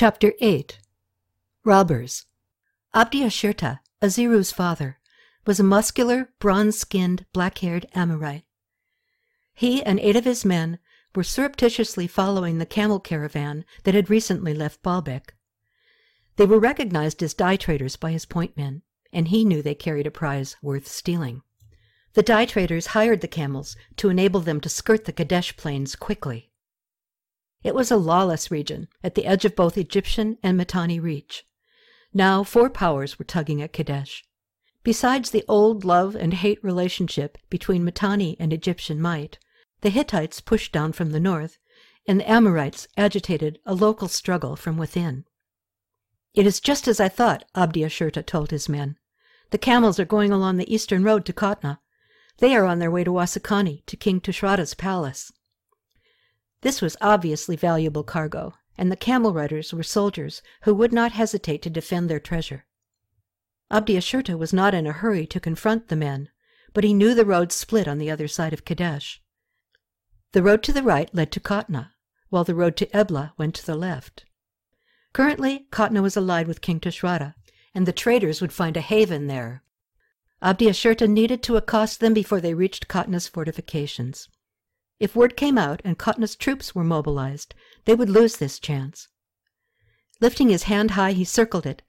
Chapter 0.00 0.32
8 0.38 0.78
Robbers 1.64 2.26
Abdi 2.94 3.22
Ashirta, 3.22 3.80
Aziru's 4.00 4.52
father, 4.52 5.00
was 5.44 5.58
a 5.58 5.64
muscular, 5.64 6.28
bronze 6.38 6.78
skinned, 6.78 7.26
black 7.32 7.58
haired 7.58 7.84
Amorite. 7.96 8.44
He 9.54 9.82
and 9.82 9.98
eight 9.98 10.14
of 10.14 10.24
his 10.24 10.44
men 10.44 10.78
were 11.16 11.24
surreptitiously 11.24 12.06
following 12.06 12.58
the 12.58 12.64
camel 12.64 13.00
caravan 13.00 13.64
that 13.82 13.96
had 13.96 14.08
recently 14.08 14.54
left 14.54 14.84
Baalbek. 14.84 15.34
They 16.36 16.46
were 16.46 16.60
recognized 16.60 17.20
as 17.20 17.34
dye 17.34 17.56
traders 17.56 17.96
by 17.96 18.12
his 18.12 18.24
point 18.24 18.56
men, 18.56 18.82
and 19.12 19.26
he 19.26 19.44
knew 19.44 19.62
they 19.62 19.74
carried 19.74 20.06
a 20.06 20.12
prize 20.12 20.54
worth 20.62 20.86
stealing. 20.86 21.42
The 22.12 22.22
dye 22.22 22.44
traders 22.44 22.94
hired 22.94 23.20
the 23.20 23.26
camels 23.26 23.74
to 23.96 24.10
enable 24.10 24.38
them 24.38 24.60
to 24.60 24.68
skirt 24.68 25.06
the 25.06 25.12
Qadesh 25.12 25.56
plains 25.56 25.96
quickly. 25.96 26.47
It 27.62 27.74
was 27.74 27.90
a 27.90 27.96
lawless 27.96 28.50
region 28.50 28.88
at 29.02 29.14
the 29.14 29.26
edge 29.26 29.44
of 29.44 29.56
both 29.56 29.76
Egyptian 29.76 30.38
and 30.42 30.56
Mitanni 30.56 31.00
Reach. 31.00 31.44
Now 32.14 32.42
four 32.44 32.70
powers 32.70 33.18
were 33.18 33.24
tugging 33.24 33.60
at 33.60 33.72
Qadesh. 33.72 34.22
Besides 34.84 35.30
the 35.30 35.44
old 35.48 35.84
love 35.84 36.14
and 36.14 36.32
hate 36.32 36.62
relationship 36.62 37.36
between 37.50 37.84
Mitanni 37.84 38.36
and 38.38 38.52
Egyptian 38.52 39.00
might, 39.00 39.38
the 39.80 39.90
Hittites 39.90 40.40
pushed 40.40 40.72
down 40.72 40.92
from 40.92 41.10
the 41.10 41.20
north, 41.20 41.58
and 42.06 42.20
the 42.20 42.30
Amorites 42.30 42.88
agitated 42.96 43.58
a 43.66 43.74
local 43.74 44.08
struggle 44.08 44.56
from 44.56 44.78
within. 44.78 45.24
It 46.34 46.46
is 46.46 46.60
just 46.60 46.88
as 46.88 47.00
I 47.00 47.08
thought, 47.08 47.44
Abdi 47.54 47.80
Ashirta 47.80 48.24
told 48.24 48.50
his 48.50 48.68
men. 48.68 48.96
The 49.50 49.58
camels 49.58 49.98
are 49.98 50.04
going 50.04 50.30
along 50.30 50.56
the 50.56 50.72
eastern 50.72 51.02
road 51.02 51.24
to 51.26 51.32
Qatna. 51.32 51.78
They 52.38 52.54
are 52.54 52.64
on 52.64 52.78
their 52.78 52.90
way 52.90 53.04
to 53.04 53.10
Washukanni, 53.10 53.84
to 53.86 53.96
King 53.96 54.20
Tushratta's 54.20 54.74
palace. 54.74 55.32
This 56.62 56.82
was 56.82 56.96
obviously 57.00 57.56
valuable 57.56 58.02
cargo, 58.02 58.54
and 58.76 58.90
the 58.90 58.96
camel 58.96 59.32
riders 59.32 59.72
were 59.72 59.82
soldiers 59.82 60.42
who 60.62 60.74
would 60.74 60.92
not 60.92 61.12
hesitate 61.12 61.62
to 61.62 61.70
defend 61.70 62.08
their 62.08 62.20
treasure. 62.20 62.66
Abdi 63.70 63.94
Ashirta 63.94 64.36
was 64.36 64.52
not 64.52 64.74
in 64.74 64.86
a 64.86 64.92
hurry 64.92 65.26
to 65.26 65.40
confront 65.40 65.88
the 65.88 65.96
men, 65.96 66.30
but 66.72 66.84
he 66.84 66.94
knew 66.94 67.14
the 67.14 67.24
road 67.24 67.52
split 67.52 67.86
on 67.86 67.98
the 67.98 68.10
other 68.10 68.28
side 68.28 68.52
of 68.52 68.64
Qadesh. 68.64 69.18
The 70.32 70.42
road 70.42 70.62
to 70.64 70.72
the 70.72 70.82
right 70.82 71.14
led 71.14 71.32
to 71.32 71.40
Qatna, 71.40 71.90
while 72.28 72.44
the 72.44 72.54
road 72.54 72.76
to 72.78 72.96
Ebla 72.96 73.32
went 73.36 73.54
to 73.56 73.66
the 73.66 73.74
left. 73.74 74.24
Currently, 75.12 75.66
Qatna 75.70 76.02
was 76.02 76.16
allied 76.16 76.46
with 76.46 76.60
King 76.60 76.80
Tushratta, 76.80 77.34
and 77.74 77.86
the 77.86 77.92
traders 77.92 78.40
would 78.40 78.52
find 78.52 78.76
a 78.76 78.80
haven 78.80 79.26
there. 79.26 79.62
Abdi 80.42 80.66
Ashirta 80.66 81.08
needed 81.08 81.42
to 81.44 81.56
accost 81.56 82.00
them 82.00 82.14
before 82.14 82.40
they 82.40 82.54
reached 82.54 82.88
Qatna's 82.88 83.26
fortifications. 83.26 84.28
If 85.00 85.14
word 85.14 85.36
came 85.36 85.56
out 85.56 85.80
and 85.84 85.98
Qatna's 85.98 86.34
troops 86.34 86.74
were 86.74 86.84
mobilized, 86.84 87.54
they 87.84 87.94
would 87.94 88.10
lose 88.10 88.36
this 88.36 88.58
chance. 88.58 89.08
Lifting 90.20 90.48
his 90.48 90.64
hand 90.64 90.92
high, 90.92 91.12
he 91.12 91.24
circled 91.24 91.66
it, 91.66 91.82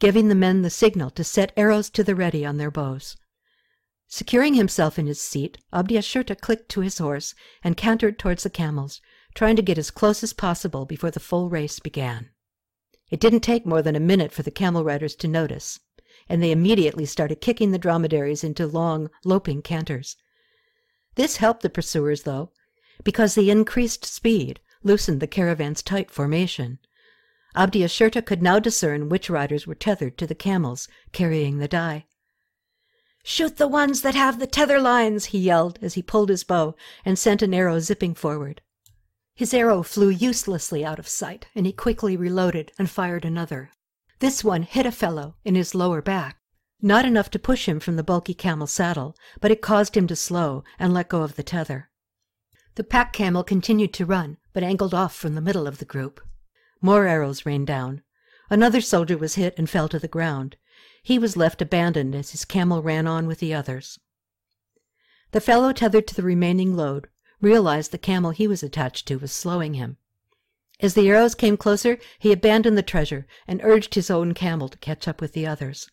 giving 0.00 0.28
the 0.28 0.34
men 0.34 0.62
the 0.62 0.70
signal 0.70 1.10
to 1.10 1.22
set 1.22 1.52
arrows 1.56 1.88
to 1.90 2.02
the 2.02 2.16
ready 2.16 2.44
on 2.44 2.56
their 2.56 2.70
bows. 2.70 3.16
Securing 4.08 4.54
himself 4.54 4.98
in 4.98 5.06
his 5.06 5.20
seat, 5.20 5.58
Abdi 5.72 5.96
Ashirta 5.96 6.40
clicked 6.40 6.68
to 6.70 6.80
his 6.80 6.98
horse 6.98 7.34
and 7.62 7.76
cantered 7.76 8.18
towards 8.18 8.42
the 8.42 8.50
camels, 8.50 9.00
trying 9.34 9.56
to 9.56 9.62
get 9.62 9.78
as 9.78 9.90
close 9.90 10.22
as 10.22 10.32
possible 10.32 10.84
before 10.84 11.10
the 11.10 11.20
full 11.20 11.48
race 11.48 11.78
began. 11.78 12.30
It 13.10 13.20
didn't 13.20 13.40
take 13.40 13.64
more 13.64 13.82
than 13.82 13.94
a 13.94 14.00
minute 14.00 14.32
for 14.32 14.42
the 14.42 14.50
camel 14.50 14.82
riders 14.82 15.14
to 15.16 15.28
notice, 15.28 15.78
and 16.28 16.42
they 16.42 16.50
immediately 16.50 17.06
started 17.06 17.40
kicking 17.40 17.70
the 17.70 17.78
dromedaries 17.78 18.42
into 18.42 18.66
long, 18.66 19.10
loping 19.24 19.62
canters. 19.62 20.16
This 21.16 21.38
helped 21.38 21.62
the 21.62 21.70
pursuers, 21.70 22.22
though, 22.22 22.52
because 23.02 23.34
the 23.34 23.50
increased 23.50 24.04
speed 24.04 24.60
loosened 24.82 25.20
the 25.20 25.26
caravan's 25.26 25.82
tight 25.82 26.10
formation. 26.10 26.78
Abdi 27.54 27.80
Ashirta 27.80 28.24
could 28.24 28.42
now 28.42 28.58
discern 28.58 29.08
which 29.08 29.30
riders 29.30 29.66
were 29.66 29.74
tethered 29.74 30.16
to 30.18 30.26
the 30.26 30.34
camels 30.34 30.88
carrying 31.12 31.58
the 31.58 31.68
dye. 31.68 32.06
Shoot 33.24 33.56
the 33.56 33.66
ones 33.66 34.02
that 34.02 34.14
have 34.14 34.38
the 34.38 34.46
tether 34.46 34.80
lines, 34.80 35.26
he 35.26 35.38
yelled 35.38 35.78
as 35.82 35.94
he 35.94 36.02
pulled 36.02 36.28
his 36.28 36.44
bow 36.44 36.76
and 37.04 37.18
sent 37.18 37.42
an 37.42 37.52
arrow 37.52 37.80
zipping 37.80 38.14
forward. 38.14 38.60
His 39.34 39.52
arrow 39.52 39.82
flew 39.82 40.10
uselessly 40.10 40.84
out 40.84 40.98
of 40.98 41.08
sight, 41.08 41.46
and 41.54 41.66
he 41.66 41.72
quickly 41.72 42.16
reloaded 42.16 42.72
and 42.78 42.88
fired 42.88 43.24
another. 43.24 43.70
This 44.20 44.44
one 44.44 44.62
hit 44.62 44.86
a 44.86 44.92
fellow 44.92 45.36
in 45.44 45.56
his 45.56 45.74
lower 45.74 46.00
back. 46.00 46.38
Not 46.82 47.06
enough 47.06 47.30
to 47.30 47.38
push 47.38 47.66
him 47.66 47.80
from 47.80 47.96
the 47.96 48.04
bulky 48.04 48.34
camel 48.34 48.66
saddle, 48.66 49.16
but 49.40 49.50
it 49.50 49.62
caused 49.62 49.96
him 49.96 50.06
to 50.08 50.16
slow 50.16 50.62
and 50.78 50.92
let 50.92 51.08
go 51.08 51.22
of 51.22 51.36
the 51.36 51.42
tether. 51.42 51.90
The 52.74 52.84
pack 52.84 53.14
camel 53.14 53.42
continued 53.42 53.94
to 53.94 54.04
run, 54.04 54.36
but 54.52 54.62
angled 54.62 54.92
off 54.92 55.14
from 55.14 55.34
the 55.34 55.40
middle 55.40 55.66
of 55.66 55.78
the 55.78 55.86
group. 55.86 56.20
More 56.82 57.06
arrows 57.06 57.46
rained 57.46 57.66
down. 57.66 58.02
Another 58.50 58.82
soldier 58.82 59.16
was 59.16 59.36
hit 59.36 59.54
and 59.56 59.68
fell 59.68 59.88
to 59.88 59.98
the 59.98 60.06
ground. 60.06 60.56
He 61.02 61.18
was 61.18 61.36
left 61.36 61.62
abandoned 61.62 62.14
as 62.14 62.32
his 62.32 62.44
camel 62.44 62.82
ran 62.82 63.06
on 63.06 63.26
with 63.26 63.38
the 63.38 63.54
others. 63.54 63.98
The 65.32 65.40
fellow 65.40 65.72
tethered 65.72 66.06
to 66.08 66.14
the 66.14 66.22
remaining 66.22 66.76
load 66.76 67.08
realized 67.40 67.90
the 67.90 67.98
camel 67.98 68.30
he 68.30 68.46
was 68.46 68.62
attached 68.62 69.08
to 69.08 69.16
was 69.16 69.32
slowing 69.32 69.74
him. 69.74 69.96
As 70.80 70.92
the 70.92 71.08
arrows 71.08 71.34
came 71.34 71.56
closer, 71.56 71.98
he 72.18 72.32
abandoned 72.32 72.76
the 72.76 72.82
treasure 72.82 73.26
and 73.48 73.62
urged 73.64 73.94
his 73.94 74.10
own 74.10 74.34
camel 74.34 74.68
to 74.68 74.78
catch 74.78 75.08
up 75.08 75.22
with 75.22 75.32
the 75.32 75.46
others. 75.46 75.90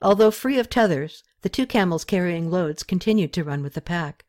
Although 0.00 0.30
free 0.30 0.58
of 0.58 0.70
tethers, 0.70 1.24
the 1.42 1.48
two 1.48 1.66
camels 1.66 2.04
carrying 2.04 2.50
loads 2.50 2.82
continued 2.82 3.32
to 3.32 3.44
run 3.44 3.62
with 3.62 3.74
the 3.74 3.80
pack. 3.80 4.24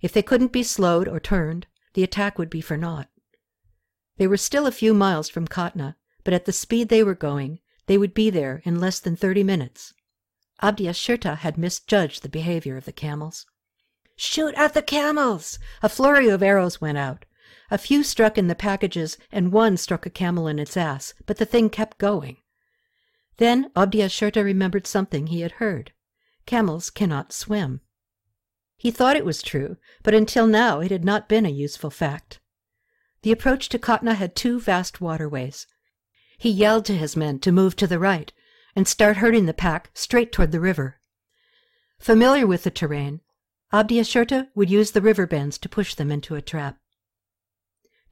If 0.00 0.12
they 0.12 0.22
couldn't 0.22 0.52
be 0.52 0.62
slowed 0.62 1.08
or 1.08 1.20
turned, 1.20 1.66
the 1.94 2.02
attack 2.02 2.38
would 2.38 2.50
be 2.50 2.60
for 2.60 2.76
naught. 2.76 3.08
They 4.16 4.26
were 4.26 4.36
still 4.36 4.66
a 4.66 4.72
few 4.72 4.94
miles 4.94 5.28
from 5.28 5.46
Qatna, 5.46 5.94
but 6.24 6.34
at 6.34 6.44
the 6.44 6.52
speed 6.52 6.88
they 6.88 7.02
were 7.02 7.14
going, 7.14 7.60
they 7.86 7.96
would 7.96 8.14
be 8.14 8.30
there 8.30 8.60
in 8.64 8.80
less 8.80 9.00
than 9.00 9.16
thirty 9.16 9.42
minutes. 9.42 9.94
Abdi 10.60 10.84
Ashirta 10.84 11.36
had 11.36 11.56
misjudged 11.56 12.22
the 12.22 12.28
behavior 12.28 12.76
of 12.76 12.84
the 12.84 12.92
camels. 12.92 13.46
Shoot 14.16 14.54
at 14.56 14.74
the 14.74 14.82
camels! 14.82 15.60
A 15.82 15.88
flurry 15.88 16.28
of 16.28 16.42
arrows 16.42 16.80
went 16.80 16.98
out. 16.98 17.24
A 17.70 17.78
few 17.78 18.02
struck 18.02 18.36
in 18.36 18.48
the 18.48 18.56
packages, 18.56 19.16
and 19.30 19.52
one 19.52 19.76
struck 19.76 20.04
a 20.04 20.10
camel 20.10 20.48
in 20.48 20.58
its 20.58 20.76
ass, 20.76 21.14
but 21.26 21.36
the 21.36 21.44
thing 21.44 21.70
kept 21.70 21.98
going. 21.98 22.38
Then 23.38 23.70
Abdi 23.74 23.98
Ashirta 23.98 24.44
remembered 24.44 24.86
something 24.86 25.28
he 25.28 25.40
had 25.40 25.52
heard. 25.52 25.92
Camels 26.44 26.90
cannot 26.90 27.32
swim. 27.32 27.80
He 28.76 28.90
thought 28.90 29.16
it 29.16 29.24
was 29.24 29.42
true, 29.42 29.76
but 30.02 30.14
until 30.14 30.46
now 30.46 30.80
it 30.80 30.90
had 30.90 31.04
not 31.04 31.28
been 31.28 31.46
a 31.46 31.50
useful 31.50 31.90
fact. 31.90 32.40
The 33.22 33.32
approach 33.32 33.68
to 33.70 33.78
Qatna 33.78 34.14
had 34.14 34.36
two 34.36 34.60
vast 34.60 35.00
waterways. 35.00 35.66
He 36.36 36.50
yelled 36.50 36.84
to 36.86 36.96
his 36.96 37.16
men 37.16 37.40
to 37.40 37.50
move 37.50 37.74
to 37.76 37.86
the 37.86 37.98
right 37.98 38.32
and 38.76 38.86
start 38.86 39.16
herding 39.16 39.46
the 39.46 39.54
pack 39.54 39.90
straight 39.94 40.30
toward 40.30 40.52
the 40.52 40.60
river. 40.60 41.00
Familiar 41.98 42.46
with 42.46 42.62
the 42.62 42.70
terrain, 42.70 43.20
Abdi 43.72 43.96
Ashirta 44.00 44.48
would 44.54 44.70
use 44.70 44.92
the 44.92 45.02
river 45.02 45.26
bends 45.26 45.58
to 45.58 45.68
push 45.68 45.94
them 45.94 46.12
into 46.12 46.36
a 46.36 46.42
trap. 46.42 46.78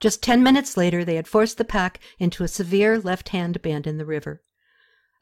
Just 0.00 0.22
ten 0.22 0.42
minutes 0.42 0.76
later, 0.76 1.04
they 1.04 1.14
had 1.14 1.28
forced 1.28 1.56
the 1.56 1.64
pack 1.64 2.00
into 2.18 2.42
a 2.42 2.48
severe 2.48 2.98
left-hand 2.98 3.62
bend 3.62 3.86
in 3.86 3.96
the 3.96 4.04
river. 4.04 4.42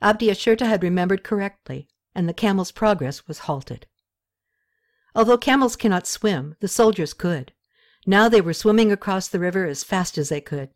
Abdi 0.05 0.27
Ashirta 0.27 0.67
had 0.67 0.83
remembered 0.83 1.25
correctly, 1.25 1.89
and 2.15 2.29
the 2.29 2.35
camel's 2.35 2.71
progress 2.71 3.27
was 3.27 3.49
halted. 3.49 3.87
Although 5.15 5.39
camels 5.39 5.77
cannot 5.77 6.07
swim, 6.07 6.57
the 6.61 6.69
soldiers 6.69 7.15
could. 7.15 7.55
Now 8.07 8.29
they 8.29 8.43
were 8.43 8.53
swimming 8.53 8.93
across 8.93 9.29
the 9.29 9.39
river 9.39 9.65
as 9.65 9.83
fast 9.83 10.19
as 10.19 10.29
they 10.29 10.43
could. 10.43 10.69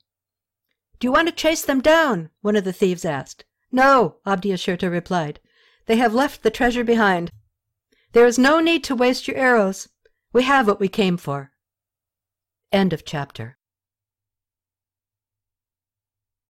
Do 0.98 1.06
you 1.06 1.12
want 1.12 1.28
to 1.28 1.34
chase 1.34 1.62
them 1.62 1.82
down? 1.82 2.30
one 2.40 2.56
of 2.56 2.64
the 2.64 2.72
thieves 2.72 3.04
asked. 3.04 3.44
No, 3.70 4.16
Abdi 4.24 4.48
Ashirta 4.48 4.90
replied. 4.90 5.40
They 5.84 5.96
have 5.96 6.14
left 6.14 6.42
the 6.42 6.50
treasure 6.50 6.82
behind. 6.82 7.30
There 8.12 8.24
is 8.24 8.38
no 8.38 8.60
need 8.60 8.82
to 8.84 8.96
waste 8.96 9.28
your 9.28 9.36
arrows. 9.36 9.90
We 10.32 10.44
have 10.44 10.66
what 10.66 10.80
we 10.80 10.88
came 10.88 11.18
for. 11.18 11.52
End 12.72 12.94
of 12.94 13.04
chapter. 13.04 13.57